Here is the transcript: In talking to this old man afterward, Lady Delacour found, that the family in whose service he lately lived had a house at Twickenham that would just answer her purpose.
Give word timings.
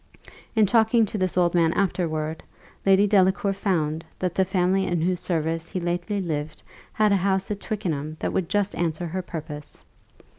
In 0.55 0.65
talking 0.65 1.05
to 1.05 1.17
this 1.19 1.37
old 1.37 1.53
man 1.53 1.73
afterward, 1.73 2.41
Lady 2.87 3.05
Delacour 3.05 3.53
found, 3.53 4.03
that 4.17 4.33
the 4.33 4.43
family 4.43 4.83
in 4.87 4.99
whose 5.03 5.19
service 5.19 5.69
he 5.69 5.79
lately 5.79 6.19
lived 6.19 6.63
had 6.91 7.11
a 7.11 7.17
house 7.17 7.51
at 7.51 7.59
Twickenham 7.61 8.17
that 8.19 8.33
would 8.33 8.49
just 8.49 8.73
answer 8.73 9.05
her 9.05 9.21
purpose. 9.21 9.83